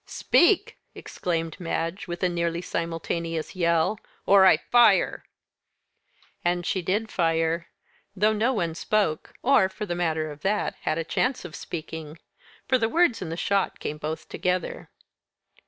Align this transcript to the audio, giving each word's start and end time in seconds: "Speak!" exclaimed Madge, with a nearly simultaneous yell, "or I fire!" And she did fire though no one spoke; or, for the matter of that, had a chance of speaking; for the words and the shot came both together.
"Speak!" 0.07 0.79
exclaimed 0.95 1.59
Madge, 1.59 2.07
with 2.07 2.23
a 2.23 2.27
nearly 2.27 2.59
simultaneous 2.59 3.55
yell, 3.55 3.99
"or 4.25 4.47
I 4.47 4.57
fire!" 4.57 5.25
And 6.43 6.65
she 6.65 6.81
did 6.81 7.11
fire 7.11 7.67
though 8.15 8.33
no 8.33 8.51
one 8.51 8.73
spoke; 8.73 9.35
or, 9.43 9.69
for 9.69 9.85
the 9.85 9.93
matter 9.93 10.31
of 10.31 10.41
that, 10.41 10.73
had 10.81 10.97
a 10.97 11.03
chance 11.03 11.45
of 11.45 11.55
speaking; 11.55 12.17
for 12.67 12.79
the 12.79 12.89
words 12.89 13.21
and 13.21 13.31
the 13.31 13.37
shot 13.37 13.79
came 13.79 13.99
both 13.99 14.27
together. 14.27 14.89